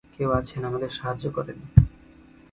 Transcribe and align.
কেউ 0.15 0.29
আছেন 0.31 0.61
আমাদের 0.65 0.91
সাহায্য 0.91 1.25
করেন! 1.31 1.57